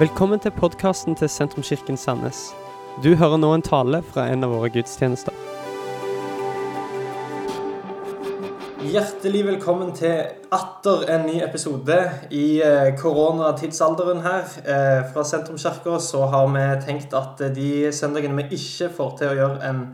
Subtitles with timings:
[0.00, 2.38] Velkommen til podkasten til Sentrumskirken Sandnes.
[3.04, 5.34] Du hører nå en tale fra en av våre gudstjenester.
[8.80, 10.22] Hjertelig velkommen til
[10.56, 11.98] atter en ny episode
[12.32, 14.48] i eh, koronatidsalderen her.
[14.64, 19.38] Eh, fra Sentrumskirka så har vi tenkt at de søndagene vi ikke får til å
[19.42, 19.84] gjøre en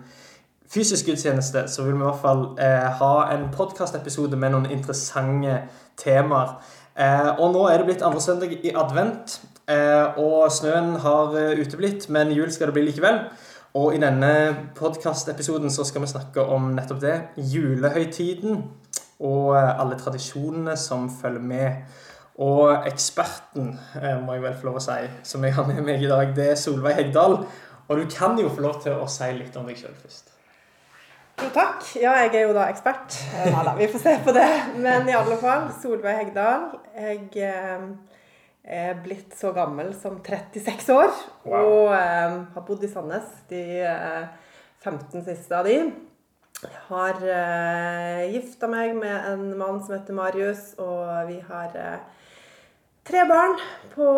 [0.71, 5.65] fysisk gudstjeneste, så vil vi i hvert fall eh, ha en podkastepisode med noen interessante
[5.99, 6.55] temaer.
[6.95, 11.59] Eh, og nå er det blitt andre søndag i advent, eh, og snøen har eh,
[11.59, 13.25] uteblitt, men jul skal det bli likevel.
[13.77, 14.31] Og i denne
[14.79, 17.17] podkastepisoden så skal vi snakke om nettopp det.
[17.37, 18.63] Julehøytiden
[19.21, 21.99] og eh, alle tradisjonene som følger med.
[22.39, 26.05] Og eksperten, eh, må jeg vel få lov å si, som jeg har med meg
[26.05, 27.39] i dag, det er Solveig Hegdal.
[27.87, 30.33] Og du kan jo få lov til å si litt om deg sjøl først.
[31.37, 31.85] Jo, takk.
[32.01, 33.17] Ja, jeg er jo da ekspert.
[33.37, 34.49] Eh, Nei da, vi får se på det.
[34.81, 36.71] Men i alle fall, Solveig Hegdal.
[36.97, 37.91] Jeg eh,
[38.67, 41.15] er blitt så gammel som 36 år.
[41.47, 41.71] Wow.
[41.71, 44.27] Og eh, har bodd i Sandnes de eh,
[44.83, 45.79] 15 siste av de.
[46.89, 51.99] Har eh, gifta meg med en mann som heter Marius, og vi har eh,
[53.07, 53.59] tre barn
[53.95, 54.13] på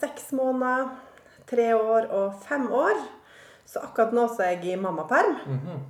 [0.00, 0.92] seks måneder,
[1.50, 3.00] tre år og fem år.
[3.70, 5.36] Så akkurat nå så er jeg i mammaperm.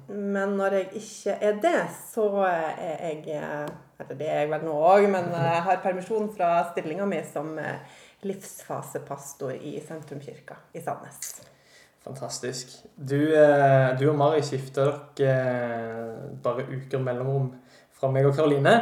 [0.09, 1.79] Men når jeg ikke er det,
[2.11, 6.31] så er jeg eh, Eller det er jeg vel nå òg, men jeg har permisjon
[6.33, 11.41] fra stillinga mi som eh, livsfasepastor i Sentrumkirka i Sandnes.
[12.05, 12.73] Fantastisk.
[12.97, 17.53] Du, eh, du og Mari skifter dere eh, bare uker mellomrom
[17.93, 18.75] fra meg og Karoline.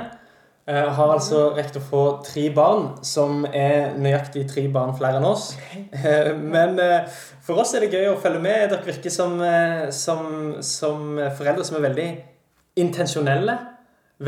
[0.69, 5.28] Jeg har altså rekt å få tre barn, som er nøyaktig tre barn flere enn
[5.28, 5.55] oss.
[5.98, 7.08] Eh, Men eh,
[7.42, 8.69] for oss er det gøy å følge med.
[8.70, 12.08] Dere virker som, eh, som, som foreldre som er veldig
[12.84, 13.56] intensjonelle.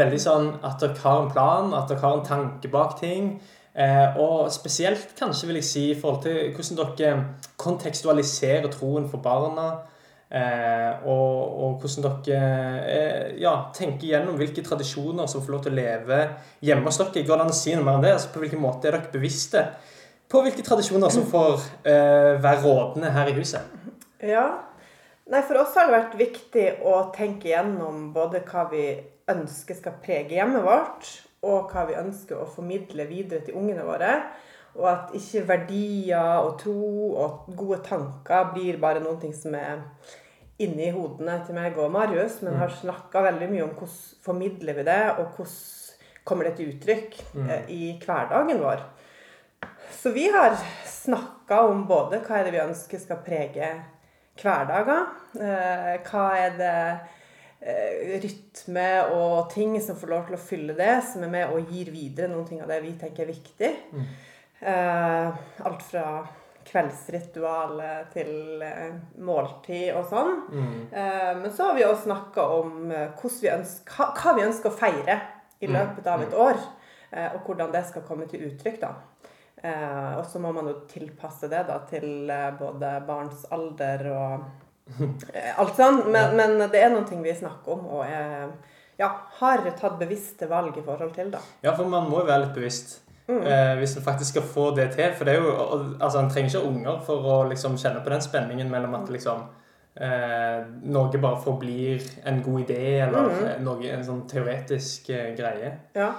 [0.00, 3.34] Veldig sånn at dere har en plan, at dere har en tanke bak ting.
[3.74, 7.24] Eh, og spesielt kanskje vil jeg si i forhold til hvordan dere
[7.60, 9.70] kontekstualiserer troen for barna.
[10.30, 15.74] Eh, og, og hvordan dere eh, ja, tenker gjennom hvilke tradisjoner som får lov til
[15.74, 16.20] å leve
[16.67, 17.24] hjemme hos dere.
[17.27, 18.14] Går det an å si noe mer om det?
[18.18, 19.64] Altså, på hvilken måte er dere bevisste
[20.30, 23.66] på hvilke tradisjoner som får uh, være rådende her i huset?
[24.22, 24.45] Ja.
[25.30, 28.84] Nei, for oss har det vært viktig å tenke gjennom både hva vi
[29.30, 31.11] ønsker skal prege hjemmet vårt,
[31.46, 34.14] og hva vi ønsker å formidle videre til ungene våre.
[34.78, 39.83] Og at ikke verdier og tro og gode tanker blir bare noen ting som er
[40.61, 44.86] inni hodene til meg og Marius, men har snakka veldig mye om hvordan formidler vi
[44.86, 45.55] det, og hvordan
[46.28, 47.17] kommer det til uttrykk
[47.48, 48.83] eh, i hverdagen vår.
[49.96, 50.52] Så vi har
[50.86, 53.70] snakka om både hva er det vi ønsker skal prege
[54.40, 55.08] hverdager,
[55.40, 56.77] eh, hva er det
[57.60, 61.90] rytme og ting som får lov til å fylle det, som er med og gir
[61.92, 63.72] videre noen ting av det vi tenker er viktig.
[64.60, 66.04] Eh, alt fra
[66.70, 68.94] kveldsritualet til eh,
[69.24, 70.34] måltid og sånn.
[70.92, 74.70] Eh, men så har vi også snakka om eh, vi ønsker, hva, hva vi ønsker
[74.70, 75.20] å feire
[75.60, 76.60] i løpet av et år.
[77.10, 78.94] Eh, og hvordan det skal komme til uttrykk, da.
[79.62, 84.32] Eh, og så må man jo tilpasse det da til eh, både barns alder og
[84.38, 84.60] eh,
[85.61, 86.02] alt sånn.
[86.11, 88.51] Men, men det er noen ting vi snakker om og er,
[89.01, 91.40] ja, har tatt bevisste valg i forhold til, da.
[91.64, 92.98] Ja, for man må jo være litt bevisst.
[93.30, 95.12] Eh, hvis en faktisk skal få det til.
[95.14, 95.52] For det er jo,
[96.01, 99.45] altså En trenger ikke unger for å liksom kjenne på den spenningen mellom at liksom
[99.95, 105.72] eh, noe bare forblir en god idé, eller eh, noe, en sånn teoretisk eh, greie.
[105.95, 106.12] Ja.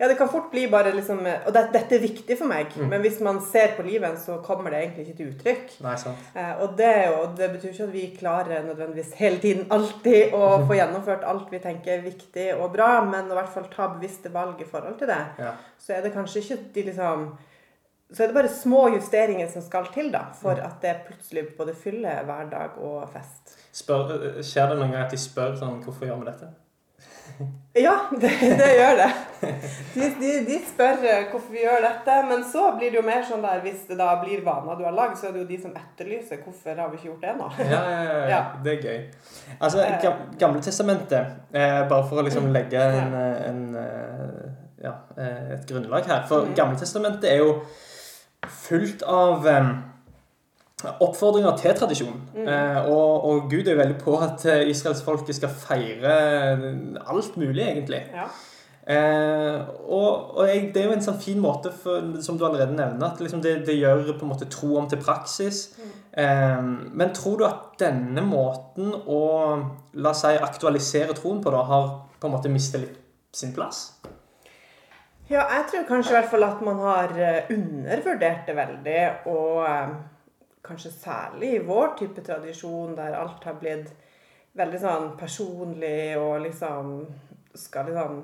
[0.00, 3.02] Ja, det kan fort bli bare liksom Og det, dette er viktig for meg, men
[3.04, 5.74] hvis man ser på livet, så kommer det egentlig ikke til uttrykk.
[5.84, 6.30] Nei, sant?
[6.32, 10.46] Eh, og det, jo, det betyr ikke at vi klarer nødvendigvis hele tiden alltid å
[10.70, 13.90] få gjennomført alt vi tenker er viktig og bra, men å i hvert fall ta
[13.92, 15.20] bevisste valg i forhold til det.
[15.42, 15.52] Ja.
[15.84, 17.28] Så er det kanskje ikke de liksom
[18.10, 21.76] Så er det bare små justeringer som skal til da, for at det plutselig både
[21.76, 23.54] fyller hverdag og fest.
[23.76, 26.48] Spør, skjer det noen gang at de spør sånn Hvorfor gjør vi dette?
[27.86, 29.06] Ja, det, det gjør det.
[29.94, 33.22] De, de, de spør eh, hvorfor vi gjør dette, men så blir det jo mer
[33.24, 35.58] sånn der hvis det da blir vaner du har lagd, så er det jo de
[35.62, 37.46] som etterlyser hvorfor har vi ikke gjort det ennå.
[37.70, 38.40] Ja, ja, ja, ja.
[38.66, 38.98] Det er gøy.
[39.60, 44.50] Altså, Gam- Gamle testamentet, eh, bare for å liksom legge en, eh, en, eh,
[44.88, 46.26] ja, eh, et grunnlag her.
[46.28, 47.54] For Gamle testamentet er jo
[48.66, 49.70] fullt av eh,
[50.88, 52.20] oppfordringer til tradisjon.
[52.36, 56.14] Eh, og, og Gud er veldig på at eh, israelsfolket skal feire
[57.04, 58.04] alt mulig, egentlig.
[58.14, 58.28] Ja.
[58.90, 59.60] Eh,
[59.92, 63.10] og og jeg, det er jo en sånn fin måte, for, som du allerede nevner,
[63.10, 65.66] at liksom det, det gjør på en måte tro om til praksis.
[66.12, 69.20] Eh, men tror du at denne måten å
[70.00, 72.98] la oss si, aktualisere troen på da, har på en måte mistet litt
[73.36, 74.00] sin plass?
[75.30, 79.02] Ja, jeg tror kanskje i hvert fall at man har eh, undervurdert det veldig.
[79.30, 79.92] Og eh,
[80.64, 83.92] kanskje særlig i vår type tradisjon, der alt har blitt
[84.56, 87.06] veldig sånn personlig og liksom
[87.54, 88.22] skal liksom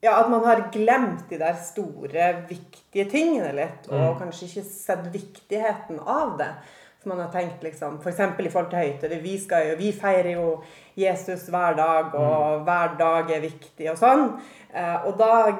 [0.00, 4.18] Ja, at man har glemt de der store, viktige tingene litt, og Mm.
[4.20, 6.52] kanskje ikke sett viktigheten av det.
[7.00, 8.20] For man har tenkt liksom, F.eks.
[8.20, 9.20] i forhold til høytider.
[9.22, 10.62] Vi, skal jo- vi feirer jo
[10.96, 14.40] Jesus hver dag, og hver dag er viktig og sånn.
[14.72, 15.56] Eh, og, da,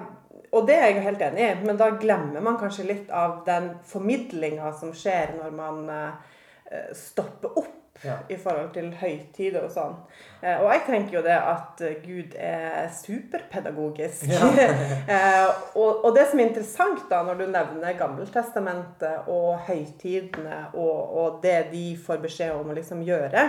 [0.52, 3.72] og det er jeg helt enig i, men da glemmer man kanskje litt av den
[3.88, 7.74] formidlinga som skjer når man eh, stopper opp
[8.06, 8.12] Ja.
[8.30, 9.94] i forhold til høytider og sånn.
[10.38, 14.28] Eh, og jeg tenker jo det at Gud er superpedagogisk.
[15.14, 20.98] eh, og, og det som er interessant da, når du nevner Gammeltestamentet og høytidene og,
[21.24, 23.48] og det de får beskjed om å liksom gjøre,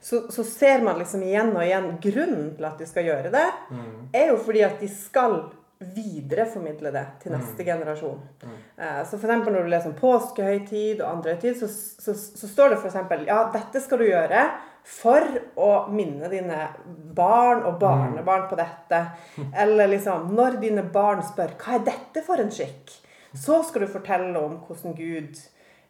[0.00, 3.44] så, så ser man liksom igjen og igjen grunnen til at de skal gjøre det,
[4.16, 5.42] er jo fordi at de skal
[5.94, 8.20] videreformidle det til neste generasjon.
[8.76, 12.50] Eh, Så for eksempel når du leser om påskehøytid og andre høytid, så, så, så
[12.50, 14.44] står det eksempel ja, dette skal du gjøre
[14.82, 15.22] for
[15.62, 16.58] å minne dine
[17.14, 19.02] barn og barnebarn på dette.
[19.54, 22.90] Eller liksom når dine barn spør hva er dette for en skikk,
[23.32, 25.38] så skal du fortelle om hvordan Gud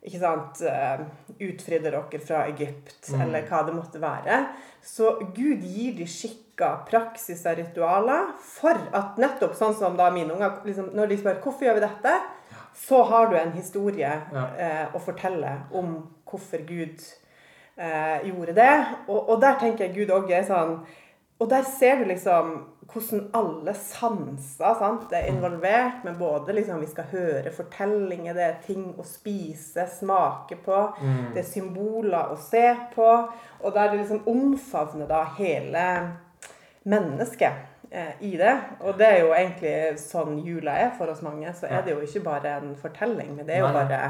[0.03, 1.03] ikke sant, eh,
[1.47, 4.41] utfridde dere fra Egypt, eller hva det måtte være.
[4.83, 6.07] Så Gud gir de
[6.53, 11.41] skikker, praksiser, ritualer, for at nettopp sånn som da mine unger liksom, Når de spør
[11.43, 12.15] hvorfor gjør vi dette,
[12.75, 14.47] så har du en historie Ja.
[14.59, 17.01] eh, å fortelle om hvorfor Gud
[17.77, 18.87] eh, gjorde det.
[19.09, 20.81] Og, og der tenker jeg Gud òg er sånn
[21.41, 26.05] Og der ser du liksom hvordan alle sanser sant, er involvert.
[26.05, 30.93] Med både liksom vi skal høre fortellinger, det er ting å spise, smake på.
[31.35, 33.09] Det er symboler å se på.
[33.65, 35.87] Og der det liksom omfavner da hele
[36.85, 37.53] mennesket
[37.91, 38.55] eh, i det.
[38.81, 41.53] Og det er jo egentlig sånn jula er for oss mange.
[41.57, 44.01] Så er det jo ikke bare en fortelling, men det er jo bare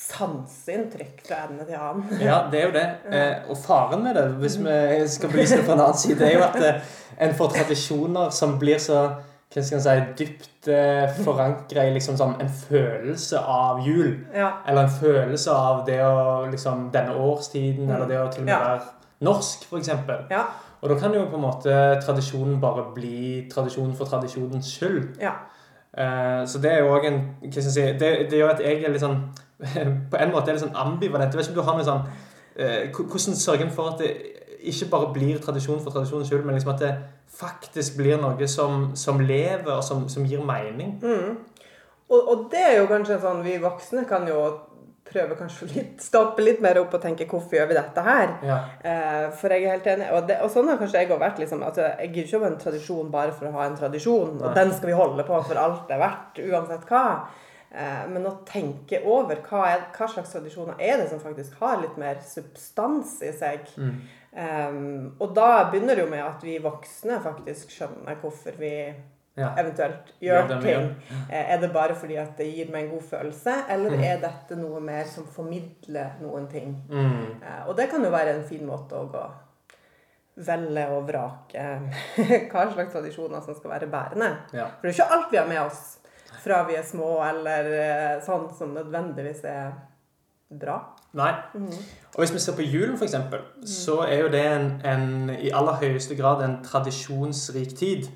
[0.00, 2.04] sanseinntrykk fra ende til annen.
[2.28, 2.86] Ja, det er jo det.
[3.10, 6.38] Eh, og faren med det, hvis vi skal belyse det fra en annen side, er
[6.38, 6.94] jo at eh,
[7.26, 9.02] en får tradisjoner som blir så
[9.50, 14.12] hva skal en si, dypt eh, forankra i liksom sånn en følelse av jul.
[14.30, 14.60] Ja.
[14.62, 18.54] Eller en følelse av det å liksom denne årstiden, eller det å til og med
[18.54, 19.90] være norsk, f.eks.
[20.30, 20.44] Ja.
[20.80, 25.16] Og da kan jo på en måte tradisjonen bare bli tradisjon for tradisjonens skyld.
[25.20, 25.38] ja.
[25.90, 28.60] Eh, så det er jo òg en hva skal jeg si, det, det gjør at
[28.62, 29.16] jeg er litt sånn
[30.10, 31.34] På en måte er litt sånn ambivalent.
[31.34, 32.04] Jeg vet ikke om du har noe sånn
[32.54, 34.12] eh, Hvordan sørger en for at det
[34.70, 36.92] ikke bare blir tradisjon for tradisjonens skyld, men liksom at det
[37.32, 40.98] faktisk blir noe som, som lever, og som, som gir mening?
[42.10, 44.42] Og, og det er jo kanskje sånn vi voksne kan jo
[45.10, 48.32] prøve kanskje litt, stoppe litt mer opp og tenke hvorfor gjør vi dette her?
[48.46, 48.58] Ja.
[48.80, 50.08] Eh, for jeg er helt enig.
[50.14, 51.42] Og, det, og sånn har kanskje jeg òg vært.
[51.42, 54.56] liksom, altså, Jeg gidder ikke ha en tradisjon bare for å ha en tradisjon, og
[54.56, 57.04] den skal vi holde på for alt det er verdt, uansett hva.
[57.70, 61.78] Eh, men å tenke over hva, er, hva slags tradisjoner er det som faktisk har
[61.82, 63.68] litt mer substans i seg.
[63.78, 64.00] Mm.
[64.30, 68.74] Um, og da begynner det jo med at vi voksne faktisk skjønner hvorfor vi
[69.40, 69.50] Ja.
[69.58, 70.88] eventuelt Gjør ja, ting.
[71.30, 74.02] Eh, Er det bare fordi at det gir meg en god følelse, eller Mm.
[74.04, 76.74] er dette noe mer som formidler noen ting?
[76.88, 77.40] Mm.
[77.42, 79.24] Eh, Og det kan jo være en fin måte å gå
[80.40, 81.64] velge og vrake
[82.52, 84.30] hva slags tradisjoner som skal være bærende.
[84.56, 84.66] Ja.
[84.80, 85.82] For det er ikke alt vi har med oss
[86.40, 89.72] fra vi er små, eller eh, sånn som nødvendigvis er
[90.50, 90.78] bra.
[91.18, 91.32] Nei.
[92.14, 95.50] Og hvis vi ser på julen, f.eks., eksempel, så er jo det en, en, i
[95.54, 98.06] aller høyeste grad en tradisjonsrik tid.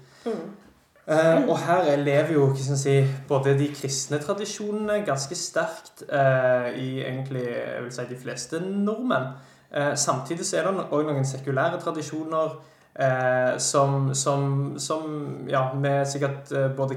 [1.06, 2.94] Eh, og her er- lever jo si,
[3.28, 9.26] både de kristne tradisjonene ganske sterkt eh, i egentlig jeg vil si, de fleste nordmenn.
[9.74, 12.54] Eh, samtidig så er det òg noen sekulære tradisjoner
[12.96, 16.96] eh, som, som, som ja, vi sikkert eh, både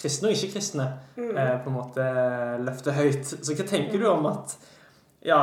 [0.00, 0.86] kristne og ikke-kristne
[1.18, 2.06] eh, på en måte
[2.64, 3.34] løfter høyt.
[3.44, 4.56] Så hva tenker du om at
[5.28, 5.42] ja,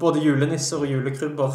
[0.00, 1.54] både julenisser og julekrybber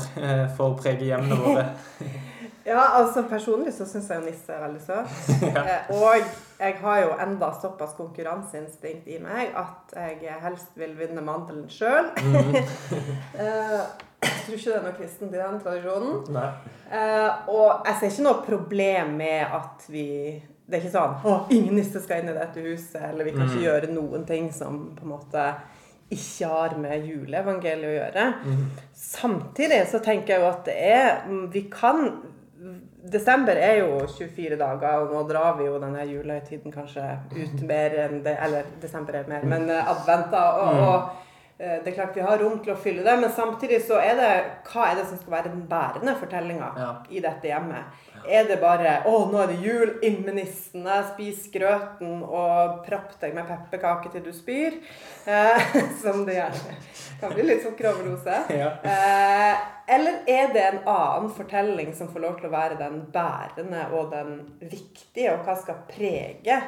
[0.57, 1.67] får prege hjemmene våre?
[2.65, 5.15] Ja, altså Personlig så syns jeg jo nisse er veldig søt.
[5.55, 5.79] ja.
[5.95, 6.25] Og
[6.59, 12.11] jeg har jo enda såpass konkurranseinstinkt i meg at jeg helst vil vinne mandelen sjøl.
[13.39, 16.21] jeg tror ikke det er noe kristent i den tradisjonen.
[16.35, 16.47] Nei.
[16.89, 20.07] Eh, og jeg ser ikke noe problem med at vi
[20.69, 23.47] Det er ikke sånn å, ingen nisse skal inn i dette huset, eller vi kan
[23.47, 25.45] ikke gjøre noen ting som på en måte
[26.13, 28.25] ikke har med juleevangeliet å gjøre.
[28.97, 32.05] Samtidig så tenker jeg jo at det er mm, Vi kan
[33.11, 37.95] Desember er jo 24 dager, og nå drar vi jo denne julehøytiden kanskje ut mer
[38.05, 40.43] enn det Eller desember er mer, men eh, advent, da.
[40.59, 41.28] Og, og
[41.59, 44.29] det er klart vi har rom til å fylle det, men samtidig så er det
[44.69, 46.91] hva er det som skal være den bærende fortellinga Ja.
[47.11, 47.97] i dette hjemmet?
[48.27, 53.33] Er det bare 'Å, nå er det jul, inn med spis grøten og propp deg
[53.35, 54.79] med pepperkaker til du spyr'?
[55.27, 56.75] Eh, som det gjerne
[57.19, 58.43] kan bli litt sukkeroverdose.
[58.59, 58.71] Ja.
[58.83, 63.87] Eh, eller er det en annen fortelling som får lov til å være den bærende
[63.91, 66.61] og den viktige, og hva skal prege?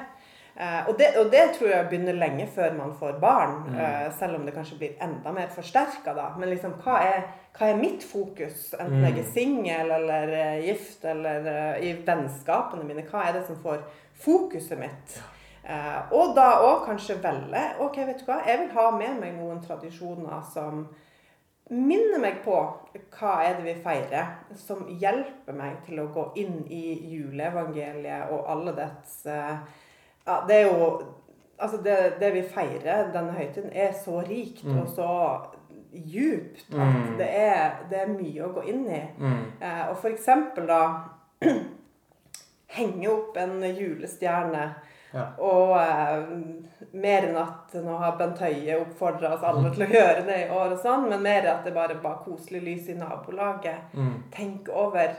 [0.62, 4.12] Eh, og, det, og det tror jeg begynner lenge før man får barn, mm.
[4.20, 6.28] selv om det kanskje blir enda mer forsterka da.
[6.38, 7.26] Men liksom, hva er,
[7.58, 12.86] hva er mitt fokus, enten jeg er singel eller eh, gift eller eh, i vennskapene
[12.86, 13.08] mine?
[13.10, 13.82] Hva er det som får
[14.22, 15.18] fokuset mitt?
[15.66, 19.36] Eh, og da òg kanskje velge Ok, vet du hva, jeg vil ha med meg
[19.38, 20.88] noen tradisjoner som
[21.72, 22.56] minner meg på
[23.16, 28.50] hva er det vi feirer, som hjelper meg til å gå inn i juleevangeliet og
[28.52, 29.62] alle dets eh,
[30.28, 31.02] Ja, det er jo
[31.62, 35.10] Altså, det, det vi feirer denne høytiden, er så rikt og så
[35.94, 37.18] djupt at Mm.
[37.20, 39.02] det, er, det er mye å gå inn i.
[39.20, 39.44] Mm.
[39.62, 40.80] Eh, og for eksempel da
[42.78, 44.64] henge opp en julestjerne.
[45.14, 45.26] Ja.
[45.44, 46.22] Og eh,
[46.96, 50.50] mer enn at nå har Bent Høie oppfordra oss alle til å gjøre det i
[50.56, 53.92] år, og sånn, men mer at det bare var koselig lys i nabolaget.
[53.94, 54.14] Mm.
[54.34, 55.14] Tenk over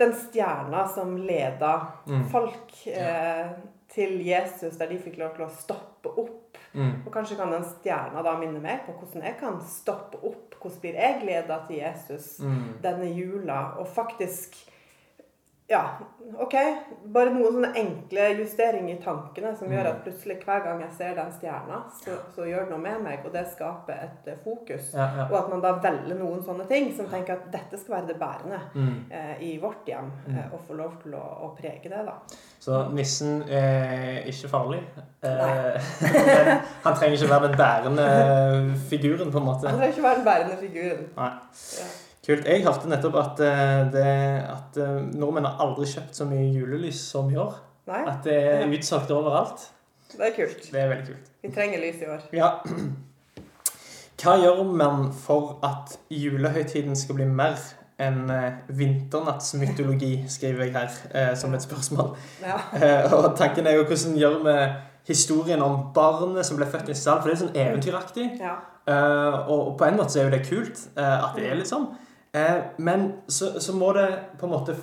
[0.00, 1.76] den stjerna som leda
[2.10, 2.24] Mm.
[2.32, 3.46] folk eh,
[3.94, 6.58] til Jesus, der de fikk lov til å stoppe opp.
[6.72, 7.02] Mm.
[7.06, 10.54] Og kanskje kan den stjerna da minne meg på hvordan jeg kan stoppe opp.
[10.60, 12.78] Hvordan blir jeg leda til Jesus Mm.
[12.82, 13.74] denne jula?
[13.78, 14.54] Og faktisk
[15.70, 15.84] Ja,
[16.42, 16.54] OK.
[17.14, 19.90] Bare noen sånne enkle justeringer i tankene som gjør Mm.
[19.90, 23.20] at plutselig hver gang jeg ser den stjerna, så, så gjør det noe med meg,
[23.26, 24.88] og det skaper et eh, fokus.
[24.94, 25.26] Ja, ja.
[25.30, 28.18] Og at man da velger noen sånne ting som tenker at dette skal være det
[28.18, 28.98] bærende Mm.
[29.10, 32.18] eh, i vårt hjem, eh, og få lov til å, å prege det, da.
[32.60, 34.82] Så nissen er ikke farlig.
[35.22, 38.10] Eh, men han trenger ikke være den bærende
[38.90, 39.68] figuren, på en måte.
[39.70, 41.10] Han trenger ikke være den bærende figuren.
[41.16, 41.32] Nei.
[41.78, 41.90] Ja.
[42.30, 42.46] Kult.
[42.46, 44.06] Jeg hørte nettopp at, eh, det,
[44.46, 47.56] at eh, nordmenn har aldri kjøpt så mye julelys som i år.
[47.90, 49.64] Nei, At det er utsolgt overalt.
[50.12, 50.68] det er kult.
[50.70, 51.30] Det er veldig kult.
[51.42, 52.20] Vi trenger lys i år.
[52.36, 52.50] Ja.
[54.20, 57.58] Hva gjør man for at julehøytiden skal bli mer
[58.00, 62.12] enn eh, vinternattsmytologi, skriver jeg her som et spørsmål.
[62.44, 62.60] Ja.
[63.16, 64.54] Og tanken er jo hvordan gjør vi
[65.10, 68.28] historien om barnet som ble født i stall, for det er sånn eventyraktig.
[68.38, 68.54] ja.
[68.90, 71.84] Og, på en måte så er jo det kult at det er litt sånn.
[72.32, 74.08] Eh, men så, så må det
[74.38, 74.76] på en måte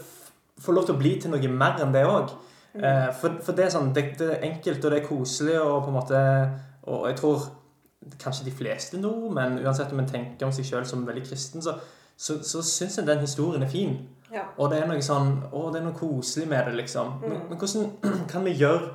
[0.60, 2.34] få lov til å bli til noe mer enn det òg.
[2.78, 5.80] Eh, for, for det er sånn, det, det er enkelt og det er koselig og
[5.86, 6.20] på en måte
[6.88, 7.46] Og jeg tror
[8.22, 11.64] kanskje de fleste nå, men uansett om en tenker om seg sjøl som veldig kristen,
[11.64, 11.74] så,
[12.16, 13.98] så, så syns en den historien er fin.
[14.32, 14.46] Ja.
[14.60, 17.18] Og det er noe sånn Å, det er noe koselig med det, liksom.
[17.24, 17.44] Men, Mm.
[17.50, 18.90] men hvordan kan vi gjøre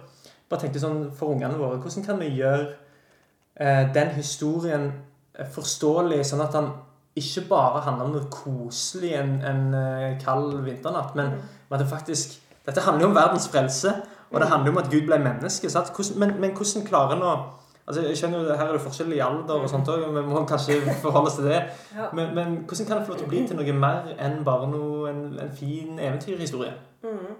[0.48, 1.78] Bare tenkte sånn for ungene våre.
[1.80, 2.66] Hvordan kan vi gjøre
[3.56, 4.90] eh, den historien
[5.32, 6.66] eh, forståelig, sånn at han
[7.16, 11.42] ikke bare handler om noe koselig en, en eh, kald vinternatt, men Mm.
[11.70, 13.90] at det faktisk Dette handler jo om verdens frelse,
[14.30, 15.68] og det handler jo om at Gud ble menneske.
[15.68, 17.34] Hvordan, men, men hvordan klarer en å
[17.86, 20.44] Altså, jeg skjønner jo, Her er det forskjell i alder, og sånt òg, vi må
[20.46, 21.62] kanskje forholde oss til det.
[22.14, 24.68] Men, men hvordan kan det få lov til å bli til noe mer enn bare
[24.70, 26.72] noe, en, en fin eventyrhistorie?
[27.02, 27.34] Mm.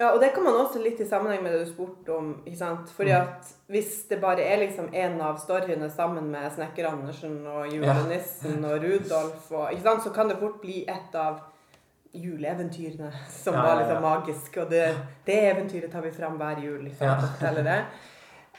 [0.00, 2.30] Ja, og det kan man også litt i sammenheng med det du spurte om.
[2.46, 2.88] ikke sant?
[2.96, 3.20] Fordi Mm.
[3.20, 8.64] at hvis det bare er liksom en av storyene sammen med Snekker Andersen og julenissen
[8.64, 10.02] og Rudolf, og, ikke sant?
[10.02, 11.40] så kan det fort bli et av
[12.14, 13.80] juleeventyrene som Ja, var ja, ja.
[13.86, 14.56] liksom magisk.
[14.56, 16.82] Og det, det eventyret tar vi fram hver jul.
[16.84, 17.18] liksom, Ja.
[17.20, 17.84] forteller det.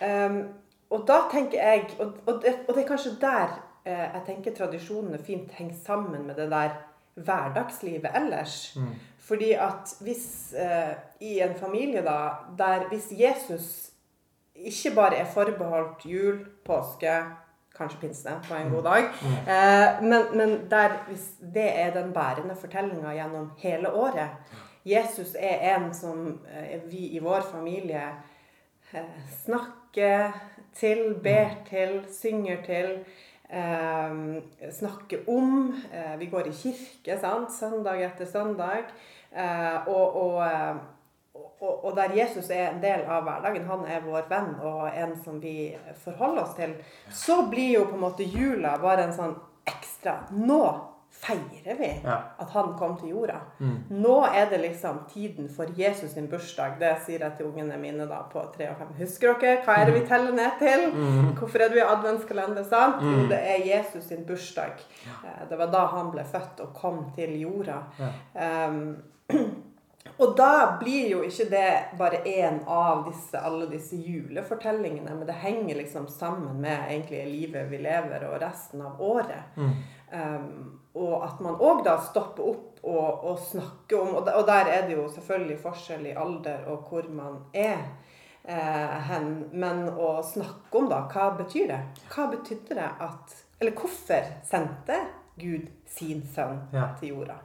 [0.01, 0.47] Um,
[0.89, 3.51] og da tenker jeg Og, og, det, og det er kanskje der
[3.85, 6.69] eh, jeg tenker tradisjonene fint henger sammen med det der
[7.15, 8.75] hverdagslivet ellers.
[8.75, 8.95] Mm.
[9.19, 12.17] Fordi at hvis eh, i en familie da,
[12.57, 13.91] der hvis Jesus
[14.55, 17.13] ikke bare er forbeholdt jul, påske,
[17.77, 19.03] kanskje pinse på en god dag,
[19.47, 24.29] eh, men, men der hvis det er den bærende fortellinga gjennom hele året
[24.85, 28.01] Jesus er en som eh, vi i vår familie
[28.93, 30.31] eh, snakker
[30.73, 32.95] til, ber til, synger til.
[33.51, 35.81] Eh, snakker om.
[35.91, 37.51] Eh, vi går i kirke sant?
[37.51, 38.93] søndag etter søndag.
[39.31, 40.43] Eh, og, og,
[41.59, 45.17] og, og der Jesus er en del av hverdagen, han er vår venn og en
[45.23, 45.73] som vi
[46.05, 46.77] forholder oss til,
[47.11, 49.35] så blir jo på en måte jula bare en sånn
[49.67, 50.63] ekstra Nå
[51.21, 52.15] feirer vi Ja.
[52.39, 53.35] at han kom til jorda.
[53.59, 53.75] Mm.
[53.89, 56.79] Nå er det liksom tiden for Jesus sin bursdag.
[56.79, 58.87] Det sier jeg til ungene mine da på tre og fem.
[58.97, 60.87] Husker dere hva er det vi teller ned til?
[60.95, 61.31] Mm.
[61.37, 62.63] Hvorfor er du i adventskalender?
[62.63, 63.03] sant?
[63.05, 64.73] Jo, det er Jesus sin bursdag.
[65.05, 65.45] Ja.
[65.49, 67.77] Det var da han ble født og kom til jorda.
[67.99, 68.67] Ja.
[68.67, 68.97] Um,
[70.17, 75.37] Og da blir jo ikke det bare én av disse, alle disse julefortellingene, men det
[75.41, 79.55] henger liksom sammen med egentlig livet vi lever, og resten av året.
[79.57, 79.73] Mm.
[80.11, 84.67] Um, og at man òg da stopper opp og, og snakker om og, og der
[84.67, 87.77] er det jo selvfølgelig forskjell i alder og hvor man er
[88.43, 89.29] eh, hen.
[89.53, 91.79] Men å snakke om da, hva betyr det?
[92.11, 94.97] Hva betydde det at Eller hvorfor sendte
[95.39, 96.89] Gud sin sønn Ja.
[96.99, 97.37] til jorda?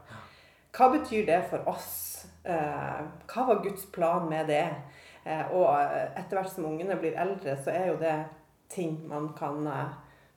[0.77, 2.27] Hva betyr det for oss?
[2.45, 3.01] Eh,
[3.33, 4.65] hva var Guds plan med det?
[5.25, 5.73] Eh, og
[6.17, 8.17] etter hvert som ungene blir eldre, så er jo det
[8.71, 9.95] ting man kan eh,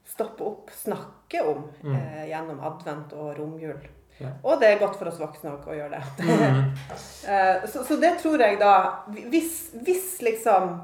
[0.09, 1.95] stoppe opp, snakke om Mm.
[1.95, 3.79] eh, gjennom advent og romjul.
[4.19, 4.31] Ja.
[4.43, 6.25] Og det er godt for oss voksne å gjøre det.
[6.25, 6.71] Mm.
[7.29, 8.71] Eh, så, så det tror jeg da
[9.29, 10.79] Hvis, hvis liksom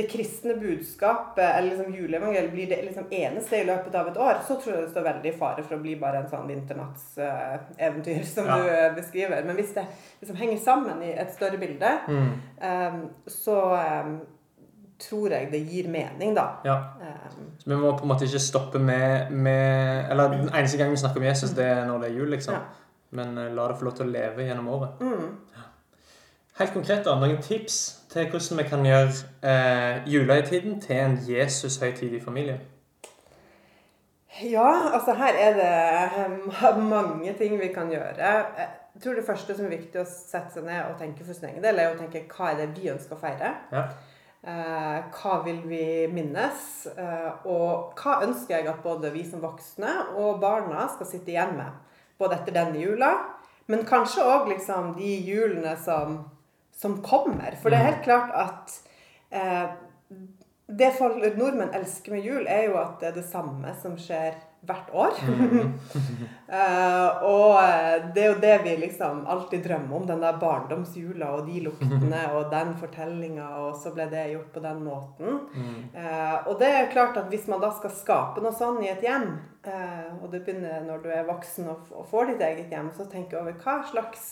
[0.00, 4.40] det kristne budskapet eller liksom juleevangeliet blir det liksom eneste i løpet av et år,
[4.48, 8.24] så tror jeg det står veldig i fare for å bli bare en sånn vinternattseventyr
[8.26, 8.56] som Ja.
[8.58, 9.44] du eh, beskriver.
[9.44, 9.86] Men hvis det
[10.20, 12.32] liksom henger sammen i et større bilde, Mm.
[12.62, 13.56] um, så
[14.04, 14.20] um,
[14.98, 16.48] tror jeg det gir mening, da.
[16.64, 16.74] Ja.
[17.00, 20.92] Um, Så vi må på en måte ikke stoppe med, med Eller den eneste gangen
[20.92, 22.54] vi snakker om Jesus, det er når det er jul, liksom.
[22.54, 22.60] Ja.
[23.12, 25.00] Men eh, la det få lov til å leve gjennom året.
[25.00, 25.36] mm.
[26.58, 29.12] Helt konkret, da, noen tips til hvordan vi kan gjøre
[29.52, 32.60] eh, julehøytiden til en Jesus-høytid i familien?
[34.42, 35.70] Ja, altså her er det
[36.62, 38.14] eh, mange ting vi kan gjøre.
[38.94, 41.50] Jeg tror det første som er viktig å sette seg ned og tenke for sin
[41.50, 43.52] egen del, er å tenke hva er det vi ønsker å feire?
[43.72, 43.84] Ja.
[44.40, 46.88] Eh, hva vil vi minnes?
[46.96, 51.58] Eh, og hva ønsker jeg at både vi som voksne og barna skal sitte igjen
[51.58, 51.76] med?
[52.20, 53.12] Både etter denne jula,
[53.70, 56.22] men kanskje òg liksom de julene som,
[56.80, 57.56] som kommer.
[57.60, 58.76] For det er helt klart at
[59.30, 59.66] eh,
[60.70, 64.38] det folk, nordmenn elsker med jul, er jo at det er det samme som skjer
[64.68, 65.20] hvert år.
[66.50, 70.06] Eh, og eh, det er jo det vi liksom alltid drømmer om.
[70.08, 74.62] Den der barndomsjula og de luktene og den fortellinga, og så ble det gjort på
[74.64, 75.38] den måten.
[75.94, 79.06] Eh, og det er klart at hvis man da skal skape noe sånn i et
[79.06, 79.28] hjem,
[79.62, 83.06] eh, og det begynner når du er voksen og, og får ditt eget hjem, så
[83.06, 84.26] tenker jeg over hva slags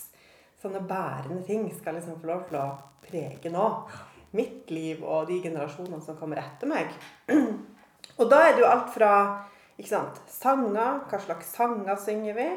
[0.62, 2.68] sånne bærende ting skal liksom få lov til å
[3.04, 3.66] prege nå.
[4.36, 6.90] Mitt liv og de generasjonene som kommer etter meg.
[8.18, 9.12] Og da er det jo alt fra
[9.78, 12.48] ikke sant, sanger, hva slags sanger synger vi?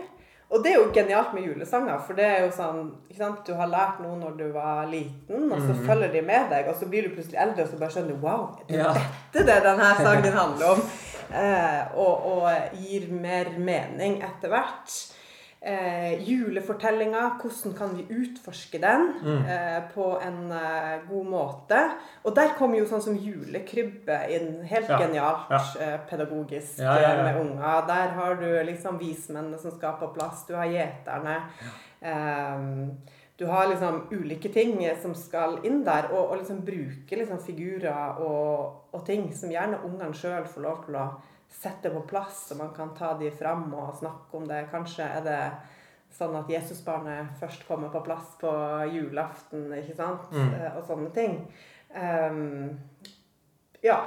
[0.52, 3.54] Og det er jo genialt med julesanger, for det er jo sånn ikke sant, Du
[3.56, 6.90] har lært noe når du var liten, og så følger de med deg, og så
[6.92, 9.00] blir du plutselig eldre, og så bare skjønner du Wow, det er
[9.32, 10.84] dette det denne sangen handler om.
[11.32, 14.98] Eh, og, og gir mer mening etter hvert.
[15.64, 19.04] Eh, julefortellinga, hvordan kan vi utforske den
[19.46, 21.82] eh, på en eh, god måte?
[22.26, 24.64] Og der kommer jo sånn som julekrybbe inn.
[24.66, 25.60] Helt Ja, genialt ja.
[25.80, 27.86] eh, pedagogisk Ja, eh, med unger.
[27.88, 30.48] Der har du liksom vismennene som skal på plass.
[30.50, 31.38] Du har gjeterne.
[32.02, 32.98] Ehm,
[33.38, 38.18] du har liksom ulike ting som skal inn der, og, og liksom bruke liksom figurer
[38.22, 41.06] og, og ting som gjerne ungene sjøl får lov til å
[41.52, 44.64] sette på plass, så man kan ta de fram og snakke om det.
[44.72, 45.42] Kanskje er det
[46.16, 48.52] sånn at Jesusbarnet først kommer på plass på
[48.92, 50.32] julaften, ikke sant?
[50.32, 50.54] Mm.
[50.58, 51.38] Eh, Og sånne ting.
[51.96, 52.80] Um,
[53.84, 54.00] ja.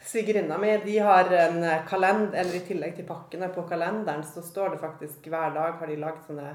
[0.00, 4.74] Svigerinna mi de har en kalender, eller i tillegg til pakkene på kalenderen, så står
[4.74, 6.54] det faktisk hver dag har de lagd sånne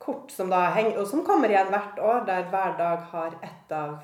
[0.00, 3.72] kort som da henger, og som kommer igjen hvert år, der hver dag har ett
[3.76, 3.98] av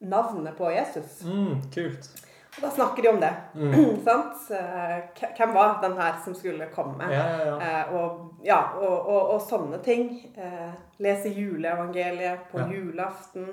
[0.00, 1.22] navnene på Jesus.
[1.26, 2.08] Mm, kult.
[2.56, 3.32] Og da snakker de om det.
[3.54, 3.96] Mm.
[4.06, 4.50] sant?
[4.50, 7.08] Eh, Hvem var den her som skulle komme?
[7.10, 7.54] Ja, ja, ja.
[7.60, 10.10] Eh, og, ja, og, og, og sånne ting.
[10.36, 13.48] Eh, lese juleevangeliet på julaften.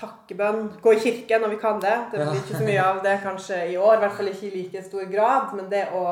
[0.00, 0.68] Takkebønn.
[0.80, 1.96] Gå i kirke når vi kan det.
[2.12, 3.96] Det blir ikke så mye av det kanskje i år.
[3.96, 5.56] I hvert fall ikke i like stor grad.
[5.58, 6.04] Men det å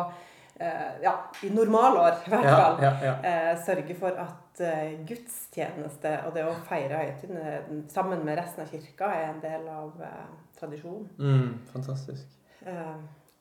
[0.58, 1.12] ja,
[1.46, 3.10] i normalår i hvert fall ja, ja.
[3.22, 3.50] ja.
[3.62, 4.62] sørge for at
[5.06, 9.92] gudstjeneste og det å feire høytidene sammen med resten av kirka er en del av
[10.58, 11.08] tradisjonen.
[11.18, 12.26] Mm, fantastisk.
[12.66, 12.96] Eh,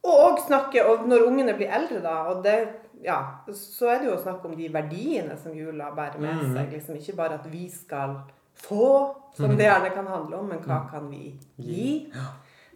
[0.07, 2.57] og snakke og Når ungene blir eldre, da, og det,
[3.03, 3.17] ja,
[3.53, 6.53] så er det jo å snakke om de verdiene som jula bærer med mm.
[6.55, 6.73] seg.
[6.77, 8.19] Liksom Ikke bare at vi skal
[8.57, 8.91] få,
[9.37, 12.07] som det gjerne kan handle om, men hva kan vi gi?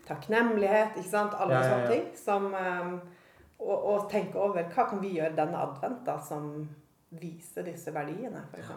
[0.07, 1.37] Takknemlighet, ikke sant?
[1.39, 2.05] Alle Ja, ja, sånne ting.
[2.17, 2.91] Som, eh,
[3.61, 6.51] og, og tenke over hva kan vi gjøre denne advent da, som
[7.21, 8.71] viser disse verdiene, f.eks.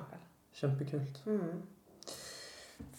[0.54, 1.22] Kjempekult.
[1.26, 1.62] Mm.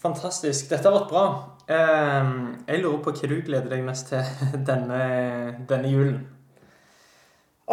[0.02, 0.70] Fantastisk.
[0.70, 1.26] Dette har vært bra.
[1.72, 2.34] Ehm,
[2.68, 4.22] jeg lurer på hva du gleder deg mest til
[4.70, 5.02] denne,
[5.70, 6.20] denne julen.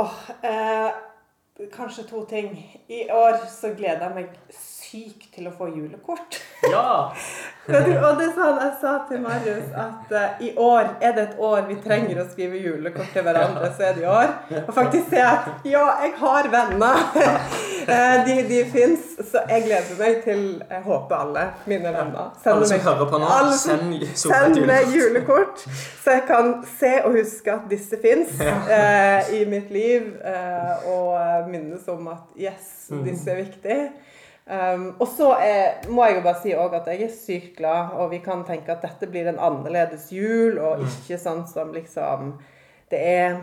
[0.01, 0.15] Åh,
[0.49, 2.55] eh, kanskje to ting.
[2.89, 4.39] I år så gleder jeg meg
[4.93, 6.37] sykt til å få julekort.
[6.71, 7.09] Ja!
[7.73, 11.61] Og det sånn jeg sa til Marius at uh, i år er det et år
[11.69, 14.33] vi trenger å skrive julekort til hverandre, så er det i år.
[14.65, 17.05] Og faktisk si at ja, jeg har venner
[17.83, 22.69] Eh, de de fins, så jeg gleder meg til Jeg håper alle mine venner Alle
[22.71, 25.65] som hører på nå, alle send Send meg julekort.
[26.05, 30.13] så jeg kan se og huske at disse fins uh, i mitt liv.
[30.23, 33.05] uh, og minnes om at yes, Mm.
[33.05, 33.91] disse er viktige.
[34.47, 37.93] Um, og så er, må jeg jo bare si òg at jeg er sykt glad,
[37.95, 40.87] og vi kan tenke at dette blir en annerledes jul, og Mm.
[40.89, 42.39] ikke sånn som liksom
[42.91, 43.37] Det er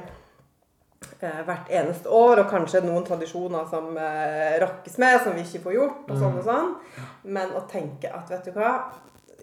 [1.22, 5.64] eh, hvert eneste år, og kanskje noen tradisjoner som eh, rokkes med, som vi ikke
[5.64, 6.50] får gjort, og sånn og Mm.
[6.50, 6.76] sånn.
[7.24, 8.74] Men å tenke at, vet du hva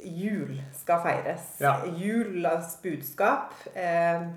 [0.05, 1.47] Jul skal feires.
[1.59, 1.81] Ja.
[1.97, 4.29] Julas budskap er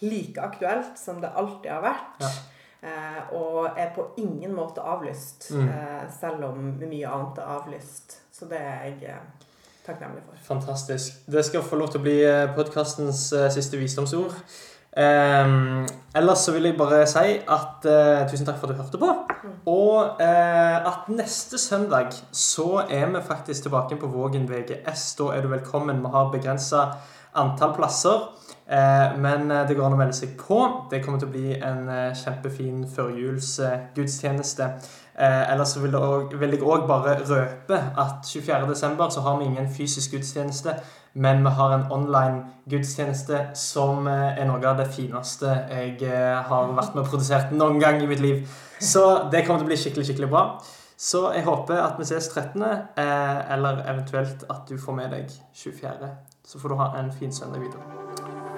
[0.00, 2.20] like aktuelt som det alltid har vært.
[2.20, 2.28] Ja.
[2.84, 5.68] Eh, og er på ingen måte avlyst, Mm.
[5.68, 8.18] eh, selv om mye annet er avlyst.
[8.32, 9.48] Så det er jeg eh,
[9.86, 10.36] takknemlig for.
[10.54, 11.26] Fantastisk.
[11.26, 12.18] Det skal få lov til å bli
[12.56, 14.34] podkastens siste visdomsord.
[14.96, 19.00] Um, ellers så vil jeg bare si at uh, tusen takk for at du hørte
[19.02, 19.08] på.
[19.66, 25.16] Og uh, at neste søndag så er vi faktisk tilbake på Vågen VGS.
[25.18, 25.98] Da er du velkommen.
[26.04, 26.84] Vi har begrensa
[27.34, 28.28] antall plasser.
[28.64, 30.58] Eh, men eh, det går an å melde seg på.
[30.90, 34.68] Det kommer til å bli en eh, kjempefin førjulsgudstjeneste.
[35.14, 39.04] Ellers så vil, jeg òg bare røpe at 24.12.
[39.14, 40.72] så har vi ingen fysisk gudstjeneste,
[41.22, 46.00] men vi har en online gudstjeneste som er noe av det fineste jeg
[46.48, 48.42] har vært med og produsert noen gang i mitt liv.
[48.82, 50.44] Så det kommer til å bli skikkelig, skikkelig bra.
[50.96, 55.30] Så jeg håper at vi ses 13., eh, eller eventuelt at du får med deg
[55.54, 56.10] 24.
[56.44, 58.03] Så får du ha en fin søndag videre.